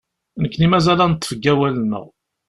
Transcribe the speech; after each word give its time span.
Nekni 0.41 0.67
mazal 0.71 0.99
ad 1.05 1.09
neṭṭef 1.11 1.31
deg 1.33 1.45
awal-nneɣ. 1.51 2.05